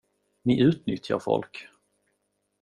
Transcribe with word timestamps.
Ni 0.45 0.61
utnyttjar 0.63 1.19
folk. 1.19 1.69